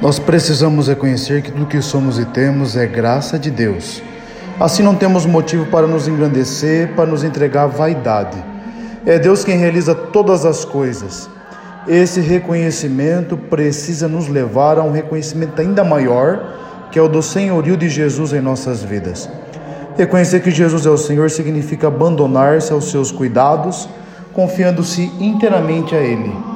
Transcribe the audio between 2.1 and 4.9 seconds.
e temos é graça de Deus. Assim